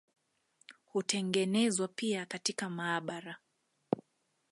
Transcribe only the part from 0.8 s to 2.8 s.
Hutengenezwa pia katika